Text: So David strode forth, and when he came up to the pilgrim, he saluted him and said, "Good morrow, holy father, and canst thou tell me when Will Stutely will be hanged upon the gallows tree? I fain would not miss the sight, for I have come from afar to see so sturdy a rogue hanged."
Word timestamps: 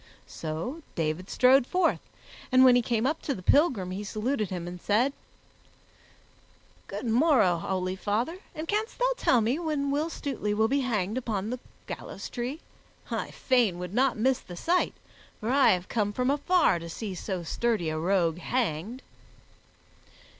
So 0.25 0.81
David 0.95 1.29
strode 1.29 1.67
forth, 1.67 1.99
and 2.51 2.65
when 2.65 2.75
he 2.75 2.81
came 2.81 3.05
up 3.05 3.21
to 3.21 3.35
the 3.35 3.43
pilgrim, 3.43 3.91
he 3.91 4.03
saluted 4.03 4.49
him 4.49 4.67
and 4.67 4.81
said, 4.81 5.13
"Good 6.87 7.05
morrow, 7.05 7.57
holy 7.57 7.95
father, 7.95 8.39
and 8.55 8.67
canst 8.67 8.97
thou 8.97 9.11
tell 9.15 9.41
me 9.41 9.59
when 9.59 9.91
Will 9.91 10.09
Stutely 10.09 10.55
will 10.55 10.67
be 10.67 10.79
hanged 10.79 11.19
upon 11.19 11.51
the 11.51 11.59
gallows 11.85 12.29
tree? 12.31 12.61
I 13.11 13.29
fain 13.29 13.77
would 13.77 13.93
not 13.93 14.17
miss 14.17 14.39
the 14.39 14.57
sight, 14.57 14.95
for 15.39 15.51
I 15.51 15.69
have 15.73 15.87
come 15.87 16.13
from 16.13 16.31
afar 16.31 16.79
to 16.79 16.89
see 16.89 17.13
so 17.13 17.43
sturdy 17.43 17.89
a 17.89 17.99
rogue 17.99 18.39
hanged." 18.39 19.03